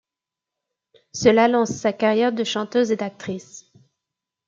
[1.13, 3.71] Cela lance sa carrière de chanteuse et d'actrice.